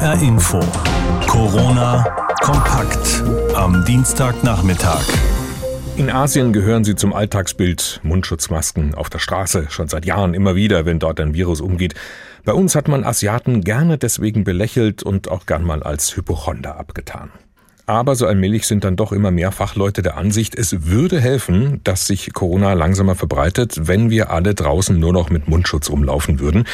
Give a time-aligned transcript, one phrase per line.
[0.00, 0.60] HR Info.
[1.26, 2.04] Corona
[2.40, 3.24] kompakt
[3.56, 5.04] am Dienstagnachmittag.
[5.96, 7.98] In Asien gehören sie zum Alltagsbild.
[8.04, 11.94] Mundschutzmasken auf der Straße, schon seit Jahren immer wieder, wenn dort ein Virus umgeht.
[12.44, 17.32] Bei uns hat man Asiaten gerne deswegen belächelt und auch gern mal als Hypochonder abgetan.
[17.88, 22.06] Aber so allmählich sind dann doch immer mehr Fachleute der Ansicht, es würde helfen, dass
[22.06, 26.64] sich Corona langsamer verbreitet, wenn wir alle draußen nur noch mit Mundschutz rumlaufen würden.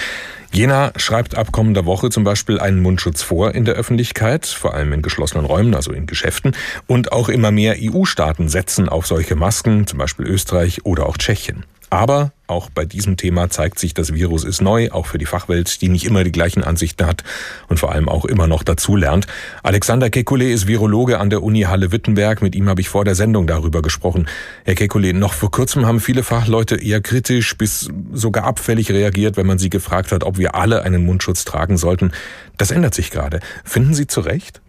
[0.51, 4.93] Jena schreibt ab kommender Woche zum Beispiel einen Mundschutz vor in der Öffentlichkeit, vor allem
[4.93, 6.57] in geschlossenen Räumen, also in Geschäften.
[6.89, 11.65] Und auch immer mehr EU-Staaten setzen auf solche Masken, zum Beispiel Österreich oder auch Tschechien.
[11.91, 15.81] Aber auch bei diesem Thema zeigt sich, das Virus ist neu, auch für die Fachwelt,
[15.81, 17.25] die nicht immer die gleichen Ansichten hat
[17.69, 19.27] und vor allem auch immer noch dazulernt.
[19.63, 22.43] Alexander Kekulé ist Virologe an der Uni Halle-Wittenberg.
[22.43, 24.27] Mit ihm habe ich vor der Sendung darüber gesprochen.
[24.65, 29.47] Herr Kekulé, noch vor kurzem haben viele Fachleute eher kritisch bis sogar abfällig reagiert, wenn
[29.47, 32.13] man sie gefragt hat, ob wir alle einen Mundschutz tragen sollten.
[32.59, 33.41] Das ändert sich gerade.
[33.65, 34.61] Finden Sie zu Recht?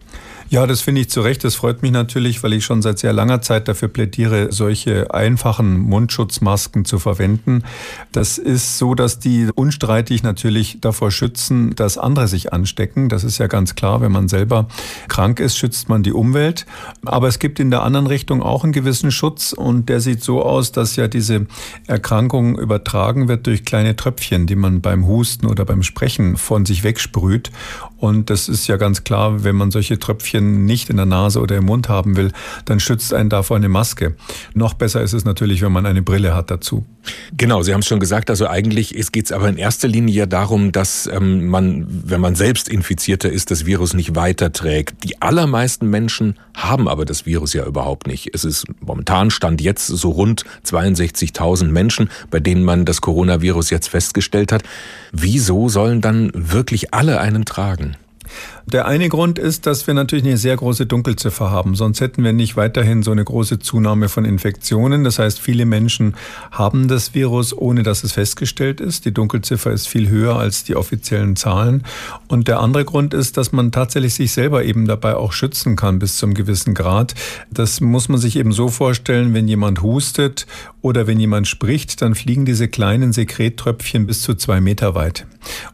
[0.48, 1.42] Ja, das finde ich zu Recht.
[1.42, 5.80] Das freut mich natürlich, weil ich schon seit sehr langer Zeit dafür plädiere, solche einfachen
[5.80, 7.64] Mundschutzmasken zu verwenden.
[8.12, 13.08] Das ist so, dass die unstreitig natürlich davor schützen, dass andere sich anstecken.
[13.08, 14.00] Das ist ja ganz klar.
[14.00, 14.68] Wenn man selber
[15.08, 16.64] krank ist, schützt man die Umwelt.
[17.04, 20.44] Aber es gibt in der anderen Richtung auch einen gewissen Schutz und der sieht so
[20.44, 21.46] aus, dass ja diese
[21.88, 26.84] Erkrankung übertragen wird durch kleine Tröpfchen, die man beim Husten oder beim Sprechen von sich
[26.84, 27.50] wegsprüht.
[27.96, 31.56] Und das ist ja ganz klar, wenn man solche Tröpfchen nicht in der Nase oder
[31.56, 32.32] im Mund haben will,
[32.64, 34.14] dann schützt einen davor eine Maske.
[34.54, 36.84] Noch besser ist es natürlich, wenn man eine Brille hat dazu.
[37.36, 40.26] Genau, Sie haben es schon gesagt, also eigentlich geht es aber in erster Linie ja
[40.26, 45.04] darum, dass ähm, man, wenn man selbst Infizierter ist, das Virus nicht weiterträgt.
[45.04, 48.30] Die allermeisten Menschen haben aber das Virus ja überhaupt nicht.
[48.34, 53.88] Es ist momentan Stand jetzt so rund 62.000 Menschen, bei denen man das Coronavirus jetzt
[53.88, 54.62] festgestellt hat.
[55.12, 57.96] Wieso sollen dann wirklich alle einen tragen?
[58.68, 61.76] Der eine Grund ist, dass wir natürlich eine sehr große Dunkelziffer haben.
[61.76, 65.04] Sonst hätten wir nicht weiterhin so eine große Zunahme von Infektionen.
[65.04, 66.16] Das heißt, viele Menschen
[66.50, 69.04] haben das Virus, ohne dass es festgestellt ist.
[69.04, 71.84] Die Dunkelziffer ist viel höher als die offiziellen Zahlen.
[72.26, 76.00] Und der andere Grund ist, dass man tatsächlich sich selber eben dabei auch schützen kann
[76.00, 77.14] bis zum gewissen Grad.
[77.52, 80.44] Das muss man sich eben so vorstellen, wenn jemand hustet
[80.82, 85.24] oder wenn jemand spricht, dann fliegen diese kleinen Sekrettröpfchen bis zu zwei Meter weit.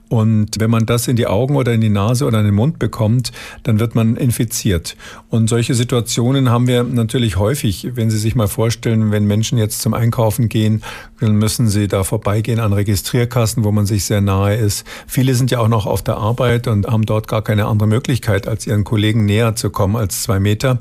[0.09, 2.79] Und wenn man das in die Augen oder in die Nase oder in den Mund
[2.83, 3.31] bekommt,
[3.63, 4.97] dann wird man infiziert.
[5.31, 7.93] Und solche Situationen haben wir natürlich häufig.
[7.95, 10.83] Wenn Sie sich mal vorstellen, wenn Menschen jetzt zum Einkaufen gehen,
[11.21, 14.85] dann müssen sie da vorbeigehen an Registrierkassen, wo man sich sehr nahe ist.
[15.07, 18.49] Viele sind ja auch noch auf der Arbeit und haben dort gar keine andere Möglichkeit,
[18.49, 20.81] als ihren Kollegen näher zu kommen als zwei Meter.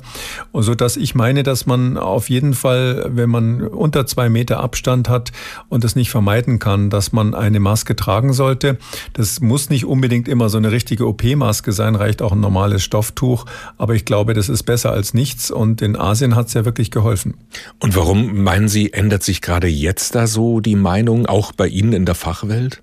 [0.51, 4.59] Und so dass ich meine, dass man auf jeden Fall, wenn man unter zwei Meter
[4.59, 5.31] Abstand hat
[5.69, 8.79] und es nicht vermeiden kann, dass man eine Maske tragen sollte.
[9.13, 13.45] Das muss nicht unbedingt immer so eine richtige OP-Maske sein, reicht auch ein normales Stofftuch.
[13.77, 15.51] Aber ich glaube, das ist besser als nichts.
[15.51, 17.35] Und in Asien hat es ja wirklich geholfen.
[17.79, 21.93] Und warum meinen Sie, ändert sich gerade jetzt das so die Meinung, auch bei Ihnen
[21.93, 22.81] in der Fachwelt?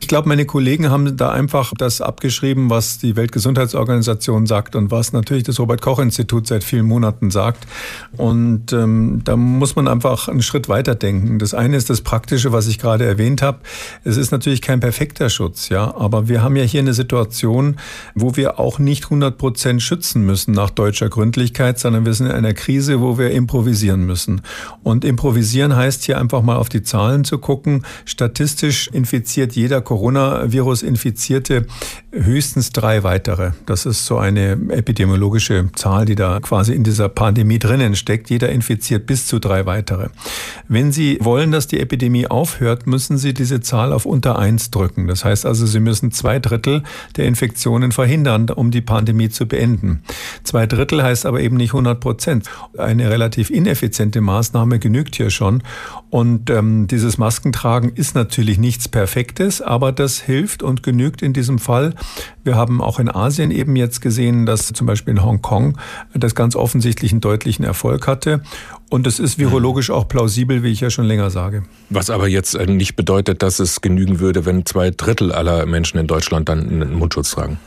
[0.00, 5.12] Ich glaube, meine Kollegen haben da einfach das abgeschrieben, was die Weltgesundheitsorganisation sagt und was
[5.12, 7.66] natürlich das Robert-Koch-Institut seit vielen Monaten sagt.
[8.16, 11.38] Und ähm, da muss man einfach einen Schritt weiter denken.
[11.38, 13.58] Das eine ist das Praktische, was ich gerade erwähnt habe.
[14.04, 17.76] Es ist natürlich kein perfekter Schutz, ja, aber wir haben ja hier eine Situation,
[18.14, 22.32] wo wir auch nicht 100 Prozent schützen müssen nach deutscher Gründlichkeit, sondern wir sind in
[22.32, 24.42] einer Krise, wo wir improvisieren müssen.
[24.82, 27.84] Und improvisieren heißt hier einfach mal auf die Zahlen zu gucken.
[28.04, 31.66] Statistisch infiziert hat jeder Coronavirus-Infizierte
[32.12, 33.50] höchstens drei weitere.
[33.66, 38.30] Das ist so eine epidemiologische Zahl, die da quasi in dieser Pandemie drinnen steckt.
[38.30, 40.08] Jeder infiziert bis zu drei weitere.
[40.68, 45.08] Wenn Sie wollen, dass die Epidemie aufhört, müssen Sie diese Zahl auf unter eins drücken.
[45.08, 46.84] Das heißt also, Sie müssen zwei Drittel
[47.16, 50.04] der Infektionen verhindern, um die Pandemie zu beenden.
[50.44, 52.48] Zwei Drittel heißt aber eben nicht 100 Prozent.
[52.78, 55.64] Eine relativ ineffiziente Maßnahme genügt hier schon.
[56.08, 58.88] Und ähm, dieses Maskentragen ist natürlich nichts
[59.40, 61.94] Perfektes, aber das hilft und genügt in diesem Fall.
[62.44, 65.78] Wir haben auch in Asien eben jetzt gesehen, dass zum Beispiel in Hongkong
[66.14, 68.42] das ganz offensichtlich einen deutlichen Erfolg hatte.
[68.90, 71.62] Und es ist virologisch auch plausibel, wie ich ja schon länger sage.
[71.88, 75.98] Was aber jetzt äh, nicht bedeutet, dass es genügen würde, wenn zwei Drittel aller Menschen
[75.98, 77.58] in Deutschland dann einen Mundschutz tragen.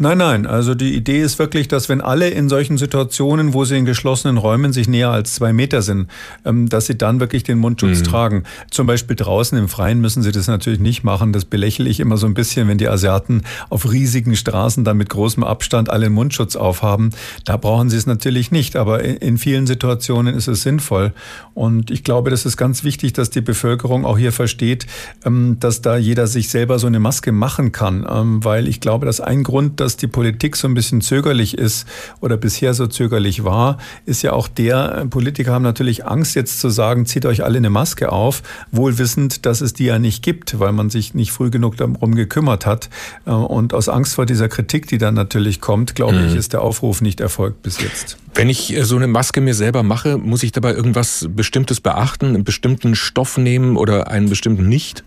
[0.00, 0.46] Nein, nein.
[0.46, 4.36] Also die Idee ist wirklich, dass wenn alle in solchen Situationen, wo sie in geschlossenen
[4.36, 6.08] Räumen sich näher als zwei Meter sind,
[6.44, 8.04] ähm, dass sie dann wirklich den Mundschutz mhm.
[8.04, 8.42] tragen.
[8.70, 11.32] Zum Beispiel draußen im Freien müssen sie das natürlich nicht machen.
[11.32, 15.08] Das belächle ich immer so ein bisschen, wenn die Asiaten auf riesigen Straßen dann mit
[15.08, 17.10] großem Abstand alle Mundschutz aufhaben.
[17.44, 18.76] Da brauchen sie es natürlich nicht.
[18.76, 21.12] Aber in vielen Situationen ist es sinnvoll.
[21.54, 24.86] Und ich glaube, das ist ganz wichtig, dass die Bevölkerung auch hier versteht,
[25.24, 28.06] ähm, dass da jeder sich selber so eine Maske machen kann.
[28.08, 31.56] Ähm, weil ich glaube, dass ein Grund, dass dass die Politik so ein bisschen zögerlich
[31.56, 31.88] ist
[32.20, 36.68] oder bisher so zögerlich war, ist ja auch der, Politiker haben natürlich Angst jetzt zu
[36.68, 40.60] sagen, zieht euch alle eine Maske auf, wohl wissend, dass es die ja nicht gibt,
[40.60, 42.90] weil man sich nicht früh genug darum gekümmert hat.
[43.24, 46.26] Äh, und aus Angst vor dieser Kritik, die dann natürlich kommt, glaube mhm.
[46.26, 48.18] ich, ist der Aufruf nicht erfolgt bis jetzt.
[48.34, 52.26] Wenn ich äh, so eine Maske mir selber mache, muss ich dabei irgendwas Bestimmtes beachten,
[52.26, 55.02] einen bestimmten Stoff nehmen oder einen bestimmten nicht?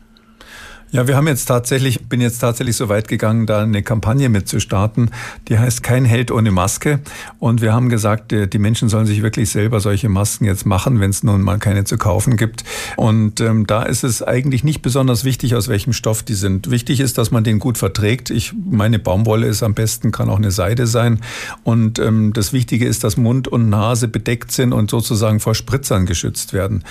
[0.93, 5.11] Ja, wir haben jetzt tatsächlich, bin jetzt tatsächlich so weit gegangen, da eine Kampagne mitzustarten,
[5.47, 6.99] die heißt Kein Held ohne Maske.
[7.39, 11.09] Und wir haben gesagt, die Menschen sollen sich wirklich selber solche Masken jetzt machen, wenn
[11.09, 12.65] es nun mal keine zu kaufen gibt.
[12.97, 16.69] Und ähm, da ist es eigentlich nicht besonders wichtig, aus welchem Stoff die sind.
[16.69, 18.29] Wichtig ist, dass man den gut verträgt.
[18.29, 21.21] Ich meine, Baumwolle ist am besten, kann auch eine Seide sein.
[21.63, 26.05] Und ähm, das Wichtige ist, dass Mund und Nase bedeckt sind und sozusagen vor Spritzern
[26.05, 26.83] geschützt werden.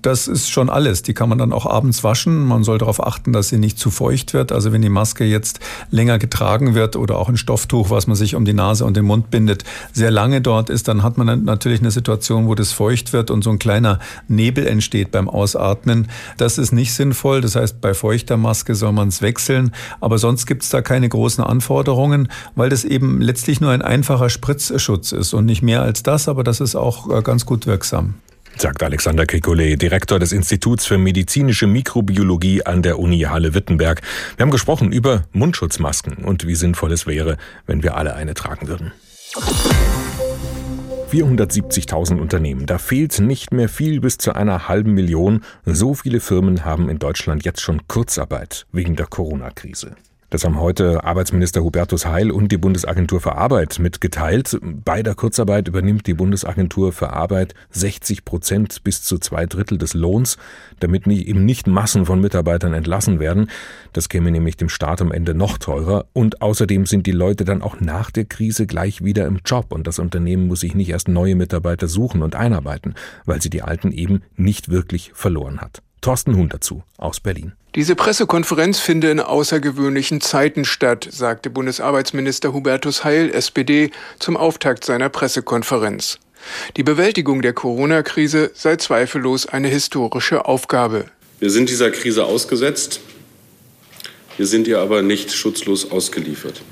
[0.00, 1.02] Das ist schon alles.
[1.02, 2.44] Die kann man dann auch abends waschen.
[2.44, 4.52] Man soll darauf achten, dass sie nicht zu feucht wird.
[4.52, 5.60] Also wenn die Maske jetzt
[5.90, 9.04] länger getragen wird oder auch ein Stofftuch, was man sich um die Nase und den
[9.04, 13.12] Mund bindet, sehr lange dort ist, dann hat man natürlich eine Situation, wo das feucht
[13.12, 13.98] wird und so ein kleiner
[14.28, 16.08] Nebel entsteht beim Ausatmen.
[16.36, 17.40] Das ist nicht sinnvoll.
[17.40, 19.72] Das heißt, bei feuchter Maske soll man es wechseln.
[20.00, 24.30] Aber sonst gibt es da keine großen Anforderungen, weil das eben letztlich nur ein einfacher
[24.30, 26.28] Spritzschutz ist und nicht mehr als das.
[26.28, 28.14] Aber das ist auch äh, ganz gut wirksam
[28.56, 34.02] sagt Alexander Kekulé, Direktor des Instituts für medizinische Mikrobiologie an der Uni Halle-Wittenberg.
[34.36, 37.36] Wir haben gesprochen über Mundschutzmasken und wie sinnvoll es wäre,
[37.66, 38.92] wenn wir alle eine tragen würden.
[41.10, 42.66] 470.000 Unternehmen.
[42.66, 45.42] Da fehlt nicht mehr viel bis zu einer halben Million.
[45.64, 49.96] So viele Firmen haben in Deutschland jetzt schon Kurzarbeit wegen der Corona-Krise.
[50.30, 54.58] Das haben heute Arbeitsminister Hubertus Heil und die Bundesagentur für Arbeit mitgeteilt.
[54.60, 59.94] Bei der Kurzarbeit übernimmt die Bundesagentur für Arbeit 60 Prozent bis zu zwei Drittel des
[59.94, 60.36] Lohns,
[60.80, 63.48] damit eben nicht Massen von Mitarbeitern entlassen werden.
[63.94, 66.04] Das käme nämlich dem Staat am Ende noch teurer.
[66.12, 69.86] Und außerdem sind die Leute dann auch nach der Krise gleich wieder im Job und
[69.86, 73.92] das Unternehmen muss sich nicht erst neue Mitarbeiter suchen und einarbeiten, weil sie die alten
[73.92, 75.80] eben nicht wirklich verloren hat.
[76.00, 77.52] Thorsten Huhn dazu aus Berlin.
[77.74, 85.08] Diese Pressekonferenz finde in außergewöhnlichen Zeiten statt, sagte Bundesarbeitsminister Hubertus Heil, SPD, zum Auftakt seiner
[85.08, 86.18] Pressekonferenz.
[86.76, 91.06] Die Bewältigung der Corona-Krise sei zweifellos eine historische Aufgabe.
[91.40, 93.00] Wir sind dieser Krise ausgesetzt.
[94.36, 96.62] Wir sind ihr aber nicht schutzlos ausgeliefert.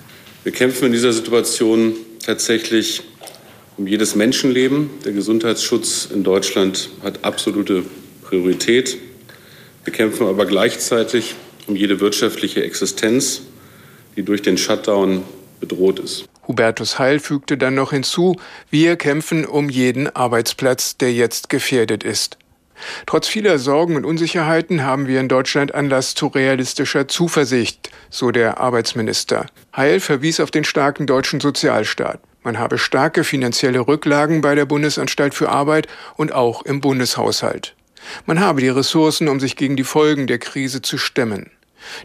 [0.45, 1.95] Wir kämpfen in dieser Situation
[2.25, 3.03] tatsächlich
[3.77, 4.91] um jedes Menschenleben.
[5.05, 7.85] Der Gesundheitsschutz in Deutschland hat absolute
[8.23, 8.99] Priorität.
[9.87, 11.37] Wir kämpfen aber gleichzeitig
[11.69, 13.43] um jede wirtschaftliche Existenz,
[14.17, 15.23] die durch den Shutdown
[15.61, 16.25] bedroht ist.
[16.49, 18.35] Hubertus Heil fügte dann noch hinzu,
[18.69, 22.37] wir kämpfen um jeden Arbeitsplatz, der jetzt gefährdet ist.
[23.07, 28.59] Trotz vieler Sorgen und Unsicherheiten haben wir in Deutschland Anlass zu realistischer Zuversicht, so der
[28.59, 29.47] Arbeitsminister.
[29.77, 32.19] Heil verwies auf den starken deutschen Sozialstaat.
[32.43, 35.87] Man habe starke finanzielle Rücklagen bei der Bundesanstalt für Arbeit
[36.17, 37.76] und auch im Bundeshaushalt.
[38.27, 41.51] Man habe die Ressourcen, um sich gegen die Folgen der Krise zu stemmen.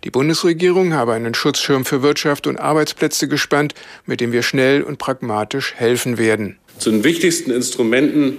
[0.04, 3.74] Die Bundesregierung habe einen Schutzschirm für Wirtschaft und Arbeitsplätze gespannt,
[4.06, 6.58] mit dem wir schnell und pragmatisch helfen werden.
[6.78, 8.38] Zu den wichtigsten Instrumenten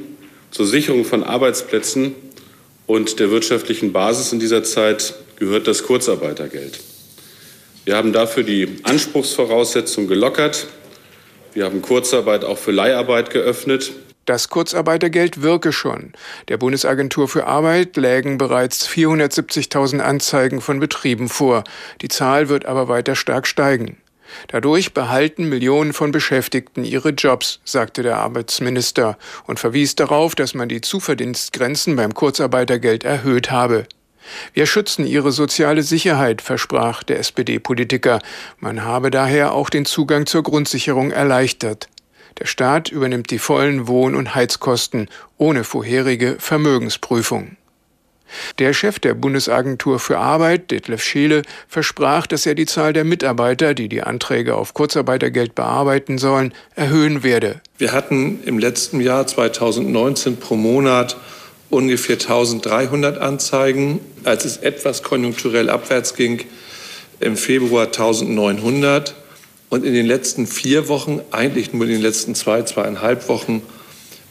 [0.50, 2.14] zur Sicherung von Arbeitsplätzen
[2.86, 6.80] und der wirtschaftlichen Basis in dieser Zeit gehört das Kurzarbeitergeld.
[7.84, 10.66] Wir haben dafür die Anspruchsvoraussetzungen gelockert.
[11.54, 13.92] Wir haben Kurzarbeit auch für Leiharbeit geöffnet.
[14.24, 16.12] Das Kurzarbeitergeld wirke schon.
[16.48, 21.64] Der Bundesagentur für Arbeit lägen bereits 470.000 Anzeigen von Betrieben vor.
[22.02, 23.96] Die Zahl wird aber weiter stark steigen.
[24.48, 30.68] Dadurch behalten Millionen von Beschäftigten ihre Jobs, sagte der Arbeitsminister und verwies darauf, dass man
[30.68, 33.86] die Zuverdienstgrenzen beim Kurzarbeitergeld erhöht habe.
[34.54, 38.20] Wir schützen ihre soziale Sicherheit, versprach der SPD-Politiker.
[38.58, 41.88] Man habe daher auch den Zugang zur Grundsicherung erleichtert.
[42.38, 45.08] Der Staat übernimmt die vollen Wohn- und Heizkosten
[45.38, 47.56] ohne vorherige Vermögensprüfung.
[48.58, 53.74] Der Chef der Bundesagentur für Arbeit, Detlef Scheele, versprach, dass er die Zahl der Mitarbeiter,
[53.74, 57.60] die die Anträge auf Kurzarbeitergeld bearbeiten sollen, erhöhen werde.
[57.78, 61.16] Wir hatten im letzten Jahr 2019 pro Monat
[61.70, 64.00] ungefähr 1300 Anzeigen.
[64.24, 66.44] Als es etwas konjunkturell abwärts ging,
[67.20, 69.14] im Februar 1900
[69.72, 73.62] und in den letzten vier Wochen, eigentlich nur in den letzten zwei, zweieinhalb Wochen,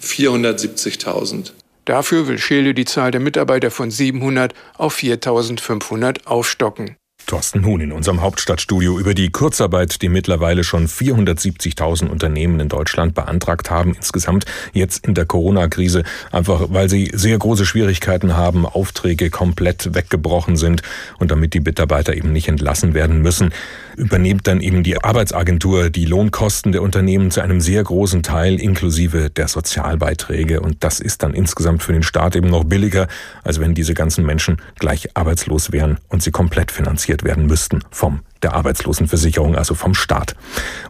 [0.03, 1.53] 470.000.
[1.85, 6.95] Dafür will Scheele die Zahl der Mitarbeiter von 700 auf 4.500 aufstocken.
[7.25, 13.15] Thorsten Huhn in unserem Hauptstadtstudio über die Kurzarbeit, die mittlerweile schon 470.000 Unternehmen in Deutschland
[13.15, 19.29] beantragt haben, insgesamt jetzt in der Corona-Krise, einfach weil sie sehr große Schwierigkeiten haben, Aufträge
[19.29, 20.81] komplett weggebrochen sind
[21.19, 23.53] und damit die Mitarbeiter eben nicht entlassen werden müssen.
[23.95, 29.29] Übernimmt dann eben die Arbeitsagentur die Lohnkosten der Unternehmen zu einem sehr großen Teil inklusive
[29.29, 30.61] der Sozialbeiträge.
[30.61, 33.07] Und das ist dann insgesamt für den Staat eben noch billiger,
[33.43, 38.21] als wenn diese ganzen Menschen gleich arbeitslos wären und sie komplett finanziert werden müssten vom
[38.41, 40.35] der Arbeitslosenversicherung, also vom Staat.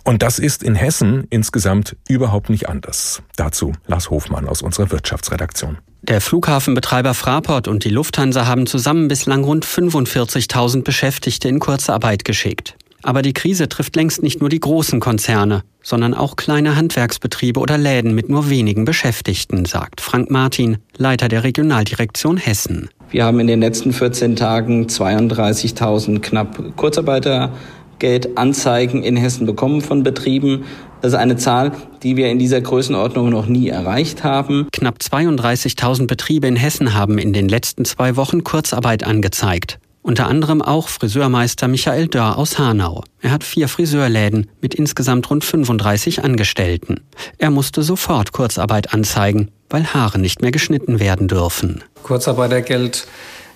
[0.04, 3.22] Und das ist in Hessen insgesamt überhaupt nicht anders.
[3.36, 5.78] Dazu Lars Hofmann aus unserer Wirtschaftsredaktion.
[6.04, 12.76] Der Flughafenbetreiber Fraport und die Lufthansa haben zusammen bislang rund 45.000 Beschäftigte in Kurzarbeit geschickt.
[13.04, 17.78] Aber die Krise trifft längst nicht nur die großen Konzerne, sondern auch kleine Handwerksbetriebe oder
[17.78, 22.90] Läden mit nur wenigen Beschäftigten, sagt Frank Martin, Leiter der Regionaldirektion Hessen.
[23.10, 30.64] Wir haben in den letzten 14 Tagen 32.000 knapp Kurzarbeitergeldanzeigen in Hessen bekommen von Betrieben.
[31.02, 31.72] Das ist eine Zahl,
[32.04, 34.68] die wir in dieser Größenordnung noch nie erreicht haben.
[34.72, 39.80] Knapp 32.000 Betriebe in Hessen haben in den letzten zwei Wochen Kurzarbeit angezeigt.
[40.04, 43.04] Unter anderem auch Friseurmeister Michael Dörr aus Hanau.
[43.22, 47.02] Er hat vier Friseurläden mit insgesamt rund 35 Angestellten.
[47.38, 51.84] Er musste sofort Kurzarbeit anzeigen, weil Haare nicht mehr geschnitten werden dürfen.
[52.02, 53.08] Kurzarbeitergeld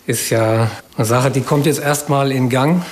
[0.05, 2.85] ist ja eine Sache, die kommt jetzt erstmal in Gang.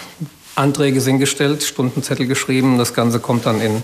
[0.56, 2.78] Anträge sind gestellt, Stundenzettel geschrieben.
[2.78, 3.84] Das Ganze kommt dann in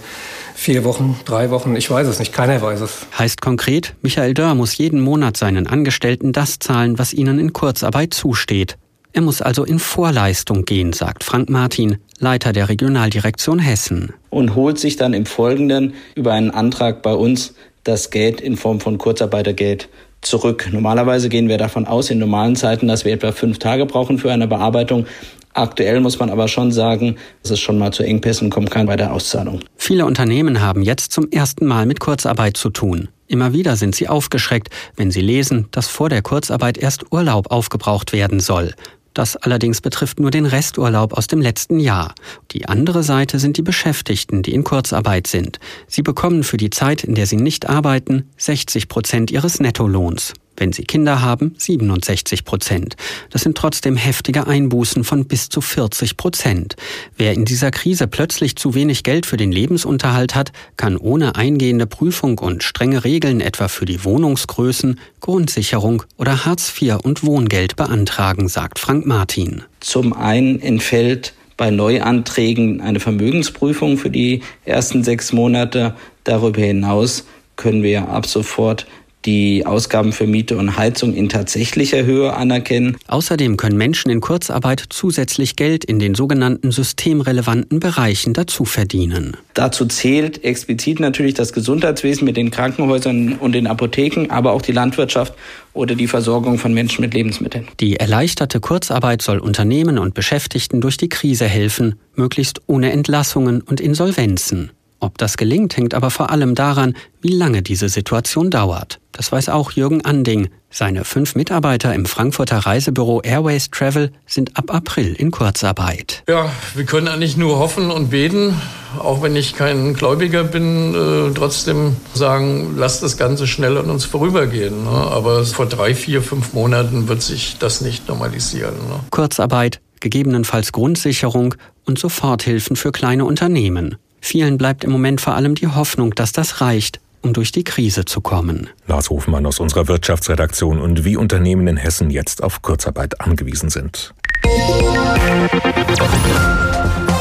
[0.55, 1.75] vier Wochen, drei Wochen.
[1.75, 2.33] Ich weiß es nicht.
[2.33, 3.05] Keiner weiß es.
[3.17, 8.13] Heißt konkret, Michael Dörr muss jeden Monat seinen Angestellten das zahlen, was ihnen in Kurzarbeit
[8.13, 8.77] zusteht.
[9.11, 14.13] Er muss also in Vorleistung gehen, sagt Frank Martin, Leiter der Regionaldirektion Hessen.
[14.29, 18.79] Und holt sich dann im Folgenden über einen Antrag bei uns das Geld in Form
[18.79, 19.89] von Kurzarbeitergeld
[20.21, 20.69] zurück.
[20.71, 24.31] Normalerweise gehen wir davon aus in normalen Zeiten, dass wir etwa fünf Tage brauchen für
[24.31, 25.07] eine Bearbeitung.
[25.53, 28.95] Aktuell muss man aber schon sagen, dass es schon mal zu Engpässen kommen kann bei
[28.95, 29.61] der Auszahlung.
[29.75, 33.09] Viele Unternehmen haben jetzt zum ersten Mal mit Kurzarbeit zu tun.
[33.27, 38.13] Immer wieder sind sie aufgeschreckt, wenn sie lesen, dass vor der Kurzarbeit erst Urlaub aufgebraucht
[38.13, 38.73] werden soll.
[39.13, 42.13] Das allerdings betrifft nur den Resturlaub aus dem letzten Jahr.
[42.51, 45.59] Die andere Seite sind die Beschäftigten, die in Kurzarbeit sind.
[45.87, 50.33] Sie bekommen für die Zeit, in der sie nicht arbeiten, 60 Prozent ihres Nettolohns.
[50.59, 52.95] Wenn sie Kinder haben, 67 Prozent.
[53.29, 56.75] Das sind trotzdem heftige Einbußen von bis zu 40 Prozent.
[57.15, 61.87] Wer in dieser Krise plötzlich zu wenig Geld für den Lebensunterhalt hat, kann ohne eingehende
[61.87, 68.49] Prüfung und strenge Regeln etwa für die Wohnungsgrößen, Grundsicherung oder Hartz IV und Wohngeld beantragen,
[68.49, 69.63] sagt Frank Martin.
[69.79, 75.93] Zum einen entfällt bei Neuanträgen eine Vermögensprüfung für die ersten sechs Monate.
[76.23, 77.25] Darüber hinaus
[77.57, 78.87] können wir ab sofort
[79.25, 82.97] die Ausgaben für Miete und Heizung in tatsächlicher Höhe anerkennen.
[83.07, 89.35] Außerdem können Menschen in Kurzarbeit zusätzlich Geld in den sogenannten systemrelevanten Bereichen dazu verdienen.
[89.53, 94.71] Dazu zählt explizit natürlich das Gesundheitswesen mit den Krankenhäusern und den Apotheken, aber auch die
[94.71, 95.33] Landwirtschaft
[95.73, 97.67] oder die Versorgung von Menschen mit Lebensmitteln.
[97.79, 103.81] Die erleichterte Kurzarbeit soll Unternehmen und Beschäftigten durch die Krise helfen, möglichst ohne Entlassungen und
[103.81, 104.71] Insolvenzen.
[105.01, 108.99] Ob das gelingt, hängt aber vor allem daran, wie lange diese Situation dauert.
[109.13, 110.49] Das weiß auch Jürgen Anding.
[110.69, 116.23] Seine fünf Mitarbeiter im Frankfurter Reisebüro Airways Travel sind ab April in Kurzarbeit.
[116.27, 118.53] Ja, wir können eigentlich nur hoffen und beten,
[118.99, 124.05] auch wenn ich kein Gläubiger bin, äh, trotzdem sagen, lasst das Ganze schnell an uns
[124.05, 124.83] vorübergehen.
[124.83, 124.89] Ne?
[124.89, 128.75] Aber vor drei, vier, fünf Monaten wird sich das nicht normalisieren.
[128.75, 128.99] Ne?
[129.11, 133.97] Kurzarbeit, gegebenenfalls Grundsicherung und Soforthilfen für kleine Unternehmen.
[134.21, 138.05] Vielen bleibt im Moment vor allem die Hoffnung, dass das reicht, um durch die Krise
[138.05, 138.69] zu kommen.
[138.87, 144.13] Lars Hofmann aus unserer Wirtschaftsredaktion und wie Unternehmen in Hessen jetzt auf Kurzarbeit angewiesen sind.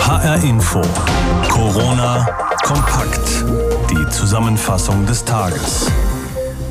[0.01, 0.83] HR Info.
[1.49, 2.27] Corona
[2.63, 3.45] kompakt.
[3.91, 5.91] Die Zusammenfassung des Tages.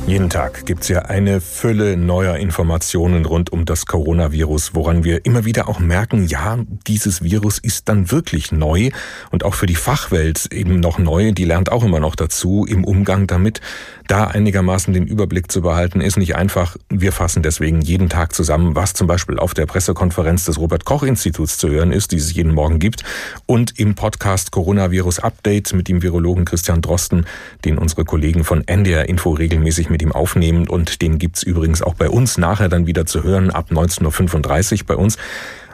[0.08, 5.44] Jeden Tag gibt's ja eine Fülle neuer Informationen rund um das Coronavirus, woran wir immer
[5.44, 8.88] wieder auch merken, ja, dieses Virus ist dann wirklich neu
[9.30, 12.84] und auch für die Fachwelt eben noch neu, die lernt auch immer noch dazu im
[12.84, 13.60] Umgang damit.
[14.06, 16.78] Da einigermaßen den Überblick zu behalten, ist nicht einfach.
[16.88, 21.02] Wir fassen deswegen jeden Tag zusammen, was zum Beispiel auf der Pressekonferenz des Robert Koch
[21.02, 23.04] Instituts zu hören ist, die es jeden Morgen gibt,
[23.44, 27.26] und im Podcast Coronavirus Update mit dem Virologen Christian Drosten,
[27.66, 31.94] den unsere Kollegen von NDR Info regelmäßig mit ihm aufnehmen und den gibt's übrigens auch
[31.94, 35.16] bei uns nachher dann wieder zu hören ab 19.35 Uhr bei uns.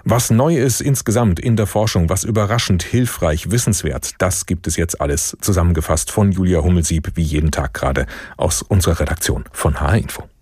[0.07, 5.01] Was neu ist insgesamt in der Forschung, was überraschend, hilfreich, wissenswert, das gibt es jetzt
[5.01, 10.34] alles zusammengefasst von Julia Hummelsieb, wie jeden Tag gerade aus unserer Redaktion von HR Info.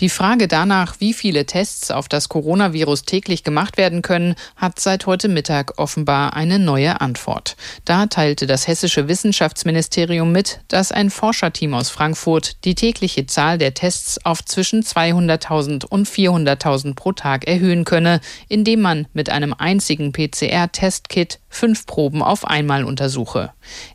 [0.00, 5.04] Die Frage danach, wie viele Tests auf das Coronavirus täglich gemacht werden können, hat seit
[5.04, 7.54] heute Mittag offenbar eine neue Antwort.
[7.84, 13.74] Da teilte das hessische Wissenschaftsministerium mit, dass ein Forscherteam aus Frankfurt die tägliche Zahl der
[13.74, 20.12] Tests auf zwischen 200.000 und 400.000 pro Tag erhöhen könne, indem man mit einem einzigen
[20.12, 23.52] PCR-Testkit fünf Proben auf einmal untersuche.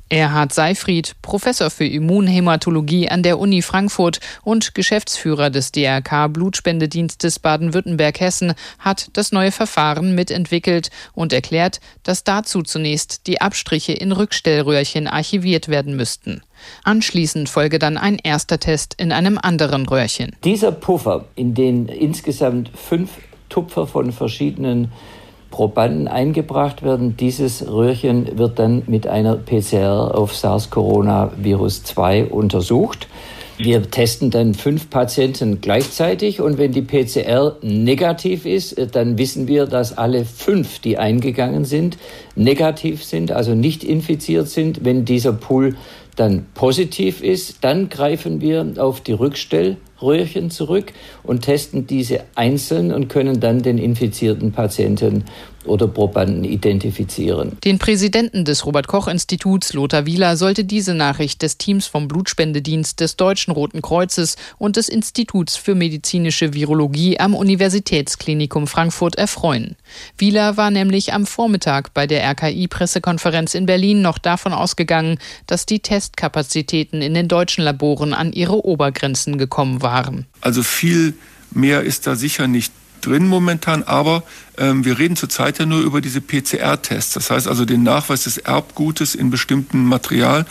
[0.09, 8.53] Erhard Seifried, Professor für Immunhämatologie an der Uni Frankfurt und Geschäftsführer des DRK Blutspendedienstes Baden-Württemberg-Hessen,
[8.77, 15.69] hat das neue Verfahren mitentwickelt und erklärt, dass dazu zunächst die Abstriche in Rückstellröhrchen archiviert
[15.69, 16.41] werden müssten.
[16.83, 20.35] Anschließend folge dann ein erster Test in einem anderen Röhrchen.
[20.43, 23.11] Dieser Puffer, in den insgesamt fünf
[23.49, 24.91] Tupfer von verschiedenen
[25.55, 27.15] Probanden eingebracht werden.
[27.15, 33.07] Dieses Röhrchen wird dann mit einer PCR auf SARS-Coronavirus 2 untersucht.
[33.57, 39.65] Wir testen dann fünf Patienten gleichzeitig und wenn die PCR negativ ist, dann wissen wir,
[39.65, 41.97] dass alle fünf, die eingegangen sind,
[42.35, 44.83] negativ sind, also nicht infiziert sind.
[44.83, 45.77] Wenn dieser Pool
[46.17, 49.13] dann positiv ist, dann greifen wir auf die
[50.01, 55.25] Rückstellröhrchen zurück und testen diese einzeln und können dann den infizierten Patienten
[55.65, 57.57] oder Probanden identifizieren.
[57.63, 62.99] Den Präsidenten des Robert Koch Instituts, Lothar Wieler, sollte diese Nachricht des Teams vom Blutspendedienst
[62.99, 69.75] des Deutschen Roten Kreuzes und des Instituts für medizinische Virologie am Universitätsklinikum Frankfurt erfreuen.
[70.17, 75.79] Wieler war nämlich am Vormittag bei der RKI-Pressekonferenz in Berlin noch davon ausgegangen, dass die
[75.79, 79.84] Testkapazitäten in den deutschen Laboren an ihre Obergrenzen gekommen waren.
[80.41, 81.13] Also viel
[81.51, 84.23] mehr ist da sicher nicht drin momentan, aber
[84.57, 87.13] ähm, wir reden zurzeit ja nur über diese PCR-Tests.
[87.13, 90.45] Das heißt also den Nachweis des Erbgutes in bestimmtem Material.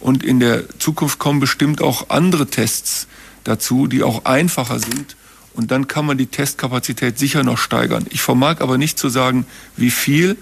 [0.00, 3.06] Und in der Zukunft kommen bestimmt auch andere Tests
[3.44, 5.16] dazu, die auch einfacher sind.
[5.54, 8.06] Und dann kann man die Testkapazität sicher noch steigern.
[8.10, 9.46] Ich vermag aber nicht zu sagen,
[9.76, 10.36] wie viel.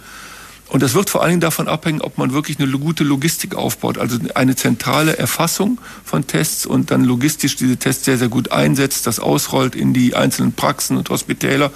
[0.70, 3.98] Und das wird vor allen Dingen davon abhängen, ob man wirklich eine gute Logistik aufbaut,
[3.98, 9.06] also eine zentrale Erfassung von Tests und dann logistisch diese Tests sehr, sehr gut einsetzt,
[9.08, 11.72] das ausrollt in die einzelnen Praxen und Hospitäler.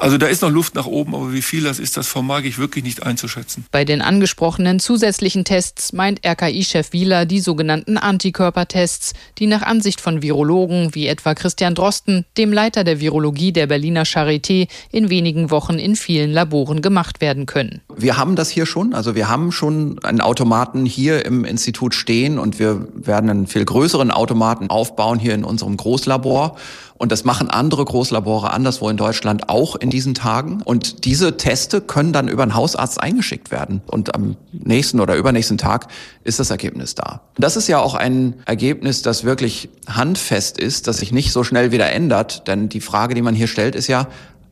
[0.00, 2.56] Also da ist noch Luft nach oben, aber wie viel das ist, das vermag ich
[2.56, 3.66] wirklich nicht einzuschätzen.
[3.70, 10.22] Bei den angesprochenen zusätzlichen Tests meint RKI-Chef Wieler die sogenannten Antikörpertests, die nach Ansicht von
[10.22, 15.78] Virologen wie etwa Christian Drosten, dem Leiter der Virologie der Berliner Charité, in wenigen Wochen
[15.78, 17.82] in vielen Laboren gemacht werden können.
[18.00, 22.38] Wir haben das hier schon, also wir haben schon einen Automaten hier im Institut stehen
[22.38, 26.56] und wir werden einen viel größeren Automaten aufbauen hier in unserem Großlabor.
[26.96, 30.60] Und das machen andere Großlabore anderswo in Deutschland auch in diesen Tagen.
[30.62, 33.80] Und diese Teste können dann über einen Hausarzt eingeschickt werden.
[33.86, 35.88] Und am nächsten oder übernächsten Tag
[36.24, 37.22] ist das Ergebnis da.
[37.38, 41.72] Das ist ja auch ein Ergebnis, das wirklich handfest ist, das sich nicht so schnell
[41.72, 42.46] wieder ändert.
[42.46, 44.06] Denn die Frage, die man hier stellt, ist ja,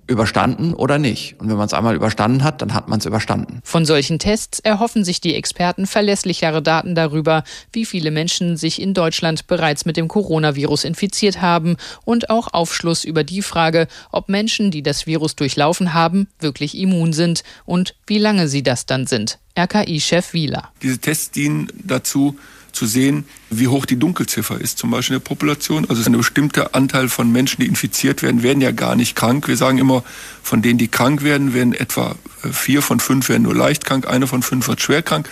[0.08, 1.36] überstanden oder nicht.
[1.38, 3.60] Und wenn man es einmal überstanden hat, dann hat man es überstanden.
[3.62, 8.94] Von solchen Tests erhoffen sich die Experten verlässlichere Daten darüber, wie viele Menschen sich in
[8.94, 14.70] Deutschland bereits mit dem Coronavirus infiziert haben und auch Aufschluss über die Frage, ob Menschen,
[14.70, 19.38] die das Virus durchlaufen haben, wirklich immun sind und wie lange sie das dann sind.
[19.58, 20.70] RKI-Chef Wieler.
[20.82, 22.38] Diese Tests dienen dazu,
[22.72, 25.86] zu sehen, wie hoch die Dunkelziffer ist, zum Beispiel in der Population.
[25.88, 29.48] Also ein bestimmter Anteil von Menschen, die infiziert werden, werden ja gar nicht krank.
[29.48, 30.04] Wir sagen immer,
[30.42, 34.06] von denen, die krank werden, werden etwa äh, vier von fünf werden nur leicht krank,
[34.06, 35.28] eine von fünf wird schwer krank.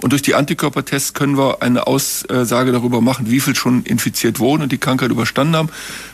[0.00, 4.62] Und durch die Antikörpertests können wir eine Aussage darüber machen, wie viel schon infiziert wurden
[4.62, 5.70] und die Krankheit überstanden haben.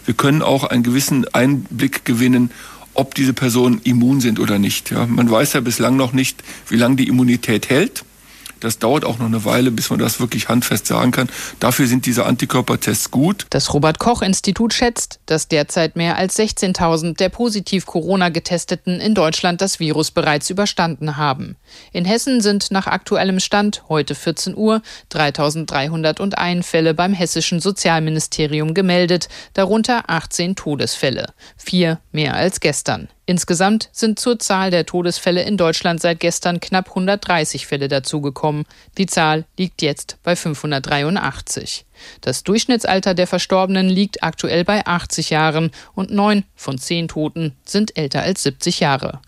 [0.06, 2.50] Wir können auch einen gewissen Einblick gewinnen,
[2.94, 4.90] ob diese Personen immun sind oder nicht.
[4.90, 8.04] Ja, man weiß ja bislang noch nicht, wie lange die Immunität hält.
[8.64, 11.28] Das dauert auch noch eine Weile, bis man das wirklich handfest sagen kann.
[11.60, 13.46] Dafür sind diese Antikörpertests gut.
[13.50, 19.14] Das Robert Koch Institut schätzt, dass derzeit mehr als 16.000 der positiv Corona getesteten in
[19.14, 21.56] Deutschland das Virus bereits überstanden haben.
[21.92, 24.80] In Hessen sind nach aktuellem Stand heute 14 Uhr
[25.12, 33.08] 3.301 Fälle beim hessischen Sozialministerium gemeldet, darunter 18 Todesfälle, vier mehr als gestern.
[33.26, 38.64] Insgesamt sind zur Zahl der Todesfälle in Deutschland seit gestern knapp 130 Fälle dazugekommen.
[38.98, 41.86] Die Zahl liegt jetzt bei 583.
[42.20, 47.96] Das Durchschnittsalter der Verstorbenen liegt aktuell bei 80 Jahren und neun von zehn Toten sind
[47.96, 49.20] älter als 70 Jahre.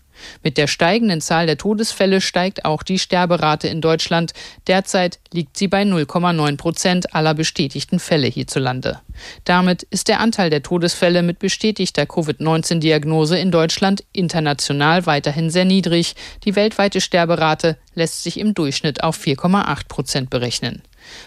[0.43, 4.33] Mit der steigenden Zahl der Todesfälle steigt auch die Sterberate in Deutschland.
[4.67, 9.01] Derzeit liegt sie bei 0,9 Prozent aller bestätigten Fälle hierzulande.
[9.43, 16.15] Damit ist der Anteil der Todesfälle mit bestätigter Covid-19-Diagnose in Deutschland international weiterhin sehr niedrig.
[16.43, 20.81] Die weltweite Sterberate lässt sich im Durchschnitt auf 4,8 Prozent berechnen.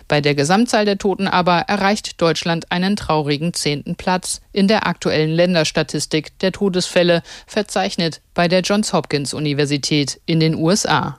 [0.09, 5.31] Bei der Gesamtzahl der Toten aber erreicht Deutschland einen traurigen zehnten Platz in der aktuellen
[5.31, 11.19] Länderstatistik der Todesfälle, verzeichnet bei der Johns Hopkins Universität in den USA.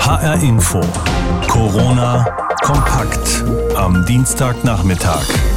[0.00, 0.80] HR Info.
[1.48, 2.24] Corona
[2.62, 3.44] kompakt
[3.76, 5.51] am Dienstagnachmittag.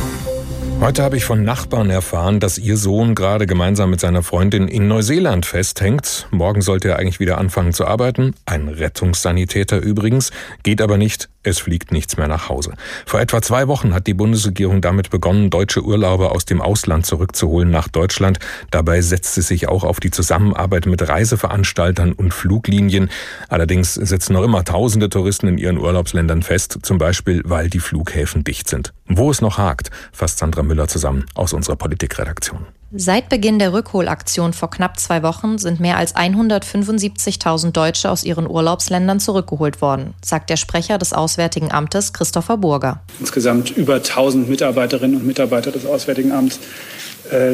[0.81, 4.87] Heute habe ich von Nachbarn erfahren, dass ihr Sohn gerade gemeinsam mit seiner Freundin in
[4.87, 6.27] Neuseeland festhängt.
[6.31, 8.35] Morgen sollte er eigentlich wieder anfangen zu arbeiten.
[8.45, 10.31] Ein Rettungssanitäter übrigens.
[10.63, 11.29] Geht aber nicht.
[11.43, 12.73] Es fliegt nichts mehr nach Hause.
[13.05, 17.69] Vor etwa zwei Wochen hat die Bundesregierung damit begonnen, deutsche Urlauber aus dem Ausland zurückzuholen
[17.69, 18.39] nach Deutschland.
[18.71, 23.11] Dabei setzt sie sich auch auf die Zusammenarbeit mit Reiseveranstaltern und Fluglinien.
[23.47, 28.43] Allerdings sitzen noch immer tausende Touristen in ihren Urlaubsländern fest, zum Beispiel, weil die Flughäfen
[28.43, 28.93] dicht sind.
[29.07, 32.65] Wo es noch hakt, fasst Sandra Müller zusammen aus unserer Politikredaktion.
[32.97, 38.47] Seit Beginn der Rückholaktion vor knapp zwei Wochen sind mehr als 175.000 Deutsche aus ihren
[38.47, 43.01] Urlaubsländern zurückgeholt worden, sagt der Sprecher des Auswärtigen Amtes Christopher Burger.
[43.19, 46.59] Insgesamt über 1000 Mitarbeiterinnen und Mitarbeiter des Auswärtigen Amts,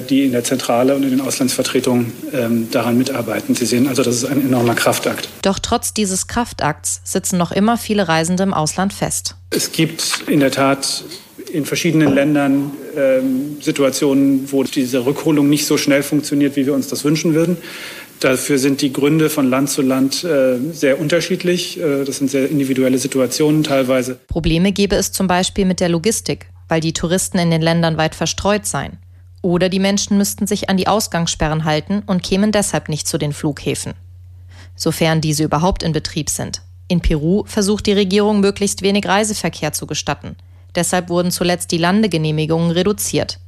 [0.09, 3.55] die in der Zentrale und in den Auslandsvertretungen ähm, daran mitarbeiten.
[3.55, 5.29] Sie sehen also, das ist ein enormer Kraftakt.
[5.41, 9.35] Doch trotz dieses Kraftakts sitzen noch immer viele Reisende im Ausland fest.
[9.49, 11.03] Es gibt in der Tat
[11.51, 16.87] in verschiedenen Ländern ähm, Situationen, wo diese Rückholung nicht so schnell funktioniert, wie wir uns
[16.87, 17.57] das wünschen würden.
[18.19, 21.79] Dafür sind die Gründe von Land zu Land äh, sehr unterschiedlich.
[21.79, 24.19] Äh, das sind sehr individuelle Situationen teilweise.
[24.27, 28.13] Probleme gäbe es zum Beispiel mit der Logistik, weil die Touristen in den Ländern weit
[28.13, 28.99] verstreut seien.
[29.41, 33.33] Oder die Menschen müssten sich an die Ausgangssperren halten und kämen deshalb nicht zu den
[33.33, 33.93] Flughäfen.
[34.75, 36.61] Sofern diese überhaupt in Betrieb sind.
[36.87, 40.35] In Peru versucht die Regierung möglichst wenig Reiseverkehr zu gestatten.
[40.75, 43.39] Deshalb wurden zuletzt die Landegenehmigungen reduziert.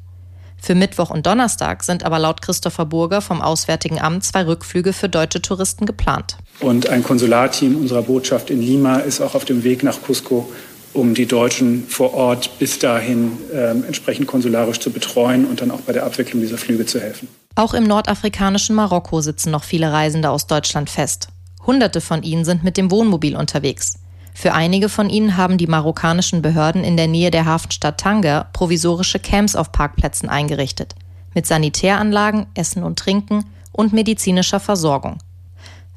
[0.57, 5.09] Für Mittwoch und Donnerstag sind aber laut Christopher Burger vom Auswärtigen Amt zwei Rückflüge für
[5.09, 6.37] deutsche Touristen geplant.
[6.61, 10.49] Und ein Konsularteam unserer Botschaft in Lima ist auch auf dem Weg nach Cusco,
[10.93, 15.81] um die Deutschen vor Ort bis dahin äh, entsprechend konsularisch zu betreuen und dann auch
[15.81, 17.27] bei der Abwicklung dieser Flüge zu helfen.
[17.55, 21.27] Auch im nordafrikanischen Marokko sitzen noch viele Reisende aus Deutschland fest.
[21.65, 23.99] Hunderte von ihnen sind mit dem Wohnmobil unterwegs.
[24.33, 29.19] Für einige von ihnen haben die marokkanischen Behörden in der Nähe der Hafenstadt Tanger provisorische
[29.19, 30.95] Camps auf Parkplätzen eingerichtet,
[31.35, 35.19] mit Sanitäranlagen, Essen und Trinken und medizinischer Versorgung.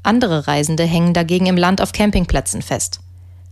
[0.03, 3.01] Andere Reisende hängen dagegen im Land auf Campingplätzen fest.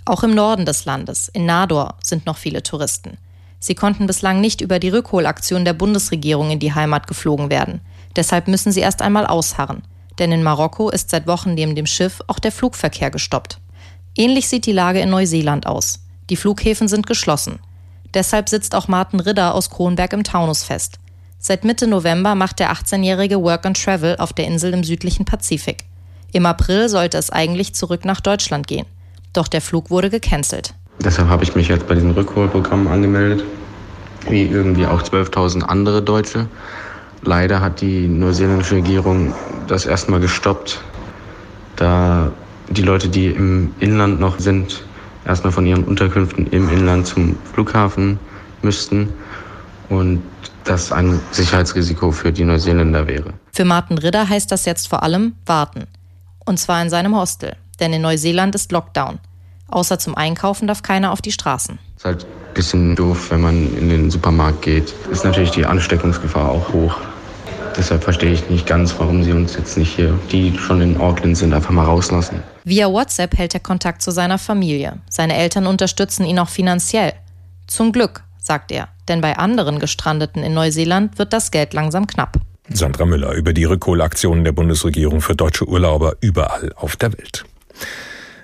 [0.06, 3.16] Auch im Norden des Landes, in Nador, sind noch viele Touristen.
[3.58, 7.80] Sie konnten bislang nicht über die Rückholaktion der Bundesregierung in die Heimat geflogen werden.
[8.14, 9.82] Deshalb müssen sie erst einmal ausharren.
[10.18, 13.58] Denn in Marokko ist seit Wochen neben dem Schiff auch der Flugverkehr gestoppt.
[14.14, 16.00] Ähnlich sieht die Lage in Neuseeland aus.
[16.28, 17.58] Die Flughäfen sind geschlossen.
[18.12, 20.98] Deshalb sitzt auch Martin Ridder aus Kronberg im Taunus fest.
[21.38, 25.84] Seit Mitte November macht der 18-jährige Work and Travel auf der Insel im südlichen Pazifik.
[26.32, 28.86] Im April sollte es eigentlich zurück nach Deutschland gehen.
[29.34, 30.74] Doch der Flug wurde gecancelt.
[31.04, 33.44] Deshalb habe ich mich jetzt bei diesem Rückholprogramm angemeldet,
[34.30, 36.48] wie irgendwie auch 12.000 andere Deutsche.
[37.22, 39.34] Leider hat die neuseeländische Regierung
[39.66, 40.80] das erstmal gestoppt,
[41.76, 42.32] da
[42.70, 44.84] die Leute, die im Inland noch sind,
[45.26, 48.18] erstmal von ihren Unterkünften im Inland zum Flughafen
[48.62, 49.08] müssten
[49.88, 50.22] und
[50.64, 53.34] das ein Sicherheitsrisiko für die Neuseeländer wäre.
[53.52, 55.84] Für Martin Ridder heißt das jetzt vor allem warten.
[56.46, 59.18] Und zwar in seinem Hostel, denn in Neuseeland ist Lockdown.
[59.68, 61.78] Außer zum Einkaufen darf keiner auf die Straßen.
[61.96, 64.94] Es ist halt ein bisschen doof, wenn man in den Supermarkt geht.
[65.10, 66.96] Ist natürlich die Ansteckungsgefahr auch hoch.
[67.76, 71.36] Deshalb verstehe ich nicht ganz, warum sie uns jetzt nicht hier, die schon in Auckland
[71.36, 72.42] sind, einfach mal rauslassen.
[72.62, 74.98] Via WhatsApp hält er Kontakt zu seiner Familie.
[75.10, 77.14] Seine Eltern unterstützen ihn auch finanziell.
[77.66, 82.38] Zum Glück, sagt er, denn bei anderen Gestrandeten in Neuseeland wird das Geld langsam knapp.
[82.68, 87.44] Sandra Müller über die Rückholaktionen der Bundesregierung für deutsche Urlauber überall auf der Welt.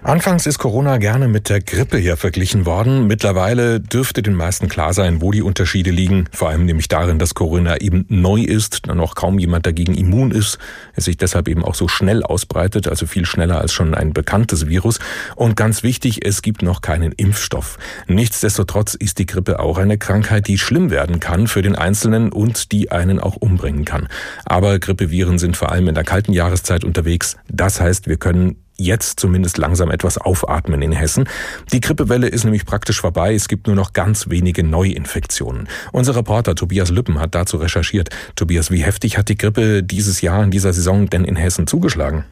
[0.03, 3.07] Anfangs ist Corona gerne mit der Grippe hier verglichen worden.
[3.07, 6.25] Mittlerweile dürfte den meisten klar sein, wo die Unterschiede liegen.
[6.33, 10.31] Vor allem nämlich darin, dass Corona eben neu ist, dann noch kaum jemand dagegen immun
[10.31, 10.59] ist,
[10.95, 14.69] es sich deshalb eben auch so schnell ausbreitet, also viel schneller als schon ein bekanntes
[14.69, 15.01] Virus.
[15.37, 17.77] Und ganz wichtig, es gibt noch keinen Impfstoff.
[18.07, 22.73] Nichtsdestotrotz ist die Grippe auch eine Krankheit, die schlimm werden kann für den Einzelnen und
[22.73, 24.09] die einen auch umbringen kann.
[24.47, 27.37] Aber Grippeviren sind vor allem in der kalten Jahreszeit unterwegs.
[27.51, 31.29] Das heißt, wir können jetzt zumindest langsam etwas aufatmen in Hessen.
[31.73, 33.35] Die Grippewelle ist nämlich praktisch vorbei.
[33.35, 35.69] Es gibt nur noch ganz wenige Neuinfektionen.
[35.93, 38.11] Unser Reporter Tobias Lüppen hat dazu recherchiert.
[38.35, 42.25] Tobias, wie heftig hat die Grippe dieses Jahr in dieser Saison denn in Hessen zugeschlagen?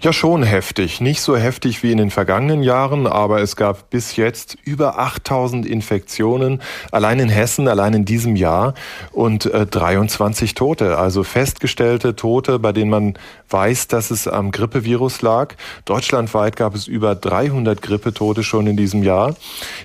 [0.00, 1.00] Ja, schon heftig.
[1.00, 5.66] Nicht so heftig wie in den vergangenen Jahren, aber es gab bis jetzt über 8000
[5.66, 8.74] Infektionen allein in Hessen, allein in diesem Jahr
[9.12, 13.14] und äh, 23 Tote, also festgestellte Tote, bei denen man
[13.48, 15.54] weiß, dass es am Grippevirus lag.
[15.84, 19.36] Deutschlandweit gab es über 300 Grippetote schon in diesem Jahr.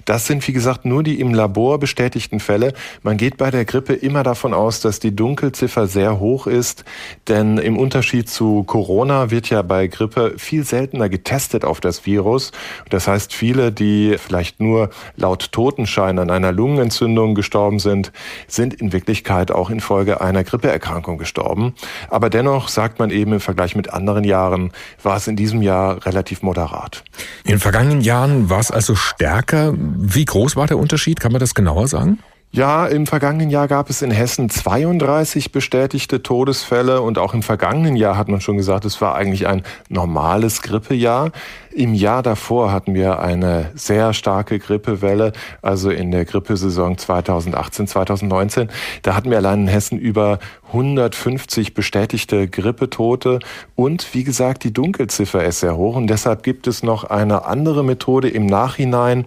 [0.06, 2.74] Das sind, wie gesagt, nur die im Labor bestätigten Fälle.
[3.04, 6.86] Man geht bei der Grippe immer davon aus, dass die Dunkelziffer sehr hoch ist,
[7.28, 12.52] denn im Unterschied zu Corona wird ja bei Grippe viel seltener getestet auf das Virus.
[12.90, 18.12] Das heißt, viele, die vielleicht nur laut Totenschein an einer Lungenentzündung gestorben sind,
[18.48, 21.74] sind in Wirklichkeit auch infolge einer Grippeerkrankung gestorben.
[22.10, 26.06] Aber dennoch sagt man eben im Vergleich mit anderen Jahren, war es in diesem Jahr
[26.06, 27.04] relativ moderat.
[27.44, 29.74] In den vergangenen Jahren war es also stärker.
[29.76, 31.20] Wie groß war der Unterschied?
[31.20, 32.20] Kann man das genauer sagen?
[32.52, 37.98] Ja, im vergangenen Jahr gab es in Hessen 32 bestätigte Todesfälle und auch im vergangenen
[37.98, 41.32] Jahr hat man schon gesagt, es war eigentlich ein normales Grippejahr.
[41.78, 48.70] Im Jahr davor hatten wir eine sehr starke Grippewelle, also in der Grippesaison 2018, 2019.
[49.04, 53.38] Da hatten wir allein in Hessen über 150 bestätigte Grippetote
[53.76, 57.84] und wie gesagt, die Dunkelziffer ist sehr hoch und deshalb gibt es noch eine andere
[57.84, 59.26] Methode im Nachhinein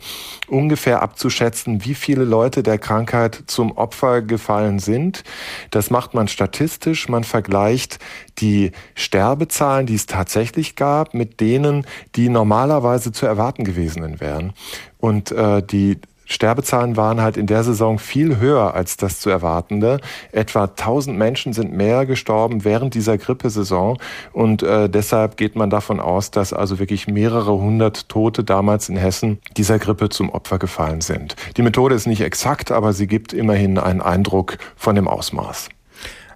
[0.48, 5.22] ungefähr abzuschätzen, wie viele Leute der Krankheit zum Opfer gefallen sind.
[5.70, 8.00] Das macht man statistisch, man vergleicht
[8.38, 14.52] die Sterbezahlen, die es tatsächlich gab, mit denen, die normalerweise zu erwarten gewesen wären.
[14.98, 15.98] Und äh, die
[16.30, 20.00] Sterbezahlen waren halt in der Saison viel höher als das zu erwartende.
[20.30, 23.98] Etwa 1000 Menschen sind mehr gestorben während dieser Grippesaison
[24.32, 28.96] und äh, deshalb geht man davon aus, dass also wirklich mehrere hundert Tote damals in
[28.96, 31.34] Hessen dieser Grippe zum Opfer gefallen sind.
[31.56, 35.68] Die Methode ist nicht exakt, aber sie gibt immerhin einen Eindruck von dem Ausmaß.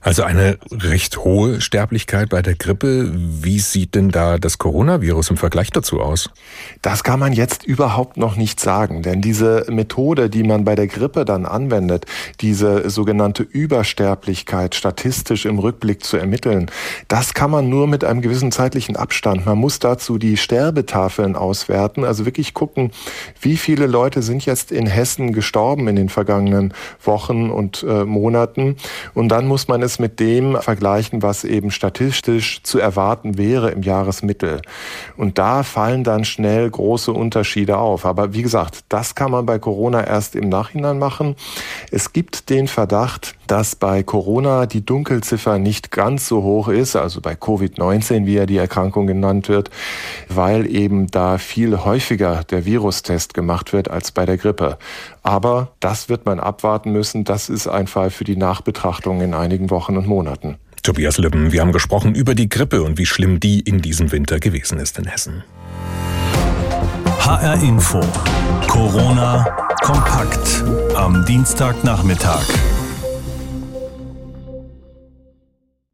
[0.05, 3.11] Also eine recht hohe Sterblichkeit bei der Grippe.
[3.15, 6.29] Wie sieht denn da das Coronavirus im Vergleich dazu aus?
[6.83, 10.89] Das kann man jetzt überhaupt noch nicht sagen, denn diese Methode, die man bei der
[10.89, 12.05] Grippe dann anwendet,
[12.43, 16.71] diese sogenannte Übersterblichkeit statistisch im Rückblick zu ermitteln,
[17.09, 19.47] das kann man nur mit einem gewissen zeitlichen Abstand.
[19.47, 22.91] Man muss dazu die Sterbetafeln auswerten, also wirklich gucken,
[23.41, 28.77] wie viele Leute sind jetzt in Hessen gestorben in den vergangenen Wochen und äh, Monaten
[29.15, 33.71] und dann muss man es es mit dem vergleichen, was eben statistisch zu erwarten wäre
[33.71, 34.61] im Jahresmittel.
[35.17, 38.05] Und da fallen dann schnell große Unterschiede auf.
[38.05, 41.37] Aber wie gesagt, das kann man bei Corona erst im Nachhinein machen.
[41.91, 47.21] Es gibt den Verdacht, dass bei Corona die Dunkelziffer nicht ganz so hoch ist, also
[47.21, 49.71] bei Covid-19, wie ja die Erkrankung genannt wird,
[50.29, 54.79] weil eben da viel häufiger der Virustest gemacht wird als bei der Grippe.
[55.23, 57.25] Aber das wird man abwarten müssen.
[57.25, 60.57] Das ist ein Fall für die Nachbetrachtung in einigen Wochen und Monaten.
[60.83, 64.39] Tobias Lübben, wir haben gesprochen über die Grippe und wie schlimm die in diesem Winter
[64.39, 65.43] gewesen ist in Hessen.
[67.21, 68.01] HR Info.
[68.69, 69.47] Corona
[69.83, 70.63] kompakt
[70.95, 72.45] am Dienstagnachmittag.